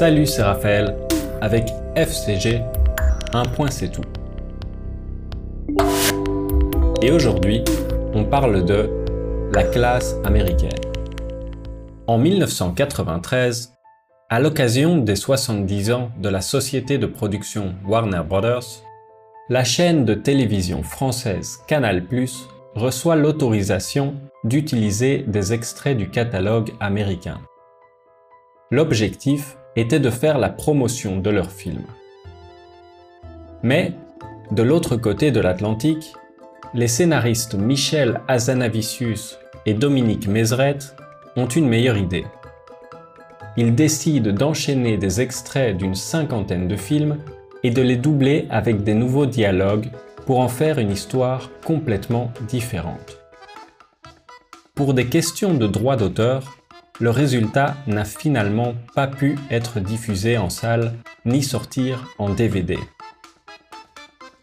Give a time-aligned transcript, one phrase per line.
[0.00, 0.96] Salut, c'est Raphaël.
[1.42, 2.62] Avec FCG,
[3.34, 4.04] un point c'est tout.
[7.02, 7.62] Et aujourd'hui,
[8.14, 8.88] on parle de
[9.52, 10.80] la classe américaine.
[12.06, 13.74] En 1993,
[14.30, 18.82] à l'occasion des 70 ans de la société de production Warner Brothers,
[19.50, 22.02] la chaîne de télévision française Canal+
[22.74, 24.14] reçoit l'autorisation
[24.44, 27.40] d'utiliser des extraits du catalogue américain.
[28.72, 31.82] L'objectif était de faire la promotion de leur film.
[33.64, 33.94] Mais,
[34.52, 36.14] de l'autre côté de l'Atlantique,
[36.72, 40.78] les scénaristes Michel Azanavicius et Dominique Mézeret
[41.34, 42.26] ont une meilleure idée.
[43.56, 47.18] Ils décident d'enchaîner des extraits d'une cinquantaine de films
[47.64, 49.90] et de les doubler avec des nouveaux dialogues
[50.26, 53.18] pour en faire une histoire complètement différente.
[54.76, 56.59] Pour des questions de droit d'auteur,
[57.00, 60.92] le résultat n'a finalement pas pu être diffusé en salle
[61.24, 62.78] ni sortir en DVD.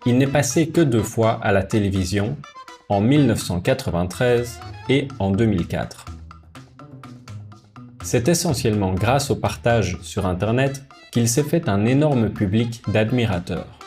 [0.08, 2.36] Il n'est passé que deux fois à la télévision,
[2.90, 6.06] en 1993 et en 2004.
[8.02, 13.78] C'est essentiellement grâce au partage sur Internet qu'il s'est fait un énorme public d'admirateurs.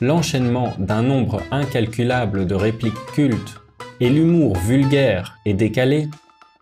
[0.00, 3.60] L'enchaînement d'un nombre incalculable de répliques cultes
[4.00, 6.08] et l'humour vulgaire et décalé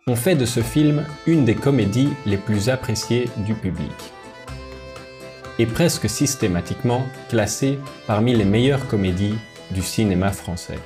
[0.09, 3.93] ont fait de ce film une des comédies les plus appréciées du public.
[5.59, 9.37] Et presque systématiquement classée parmi les meilleures comédies
[9.71, 10.79] du cinéma français.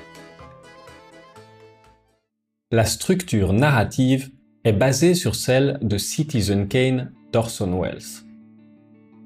[2.71, 4.31] La structure narrative
[4.65, 8.25] est basée sur celle de Citizen Kane d'Orson Welles.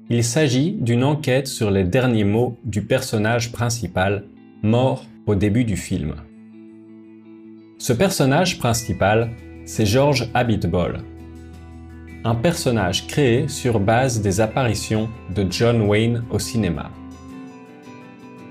[0.09, 4.25] Il s'agit d'une enquête sur les derniers mots du personnage principal,
[4.61, 6.15] mort au début du film.
[7.77, 9.31] Ce personnage principal
[9.65, 10.99] c'est George Abitbol,
[12.23, 16.91] un personnage créé sur base des apparitions de John Wayne au cinéma.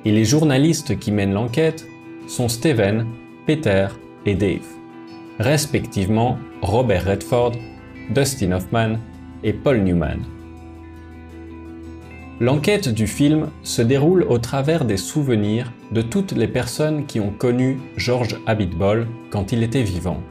[0.04, 1.86] Et les journalistes qui mènent l'enquête
[2.26, 3.06] sont Steven,
[3.46, 3.88] Peter
[4.24, 4.66] et Dave,
[5.38, 7.52] respectivement Robert Redford,
[8.10, 8.96] Dustin Hoffman
[9.42, 10.20] et Paul Newman.
[12.40, 17.32] L'enquête du film se déroule au travers des souvenirs de toutes les personnes qui ont
[17.32, 20.22] connu George Abitbol quand il était vivant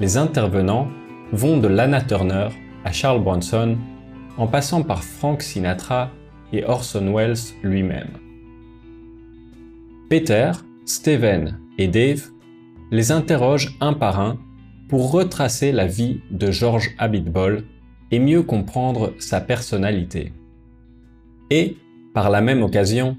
[0.00, 0.88] les intervenants
[1.32, 2.48] vont de Lana Turner
[2.84, 3.76] à Charles Bronson
[4.36, 6.10] en passant par Frank Sinatra
[6.52, 8.10] et Orson Welles lui-même.
[10.08, 10.52] Peter,
[10.86, 12.28] Steven et Dave
[12.90, 14.38] les interrogent un par un
[14.88, 17.64] pour retracer la vie de George Abitbol
[18.10, 20.32] et mieux comprendre sa personnalité.
[21.50, 21.76] Et,
[22.14, 23.18] par la même occasion,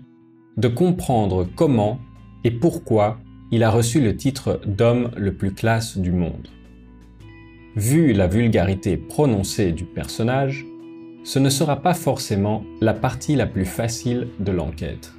[0.58, 2.00] de comprendre comment
[2.44, 3.20] et pourquoi
[3.52, 6.48] il a reçu le titre d'homme le plus classe du monde.
[7.80, 10.66] Vu la vulgarité prononcée du personnage,
[11.24, 15.14] ce ne sera pas forcément la partie la plus facile de l'enquête.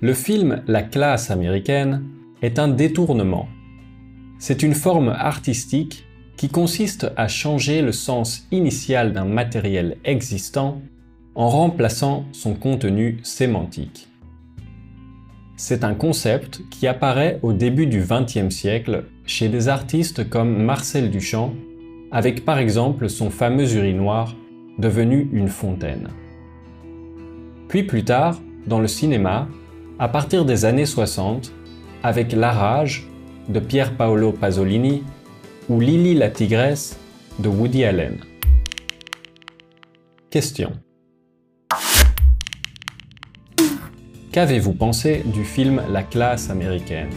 [0.00, 2.04] Le film La classe américaine
[2.40, 3.50] est un détournement.
[4.38, 6.06] C'est une forme artistique
[6.38, 10.80] qui consiste à changer le sens initial d'un matériel existant
[11.34, 14.08] en remplaçant son contenu sémantique.
[15.56, 21.10] C'est un concept qui apparaît au début du XXe siècle chez des artistes comme Marcel
[21.10, 21.54] Duchamp,
[22.10, 24.34] avec par exemple son fameux urinoir
[24.78, 26.08] devenu une fontaine.
[27.68, 29.46] Puis plus tard, dans le cinéma,
[30.00, 31.52] à partir des années 60,
[32.02, 33.06] avec La Rage
[33.48, 35.04] de Pier Paolo Pasolini
[35.68, 36.98] ou Lily la tigresse
[37.38, 38.18] de Woody Allen.
[40.30, 40.72] Question.
[44.34, 47.10] Qu'avez-vous pensé du film La classe américaine?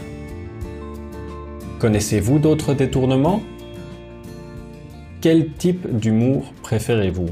[1.80, 3.42] Connaissez-vous d'autres détournements?
[5.20, 7.30] Quel type d'humour préférez-vous?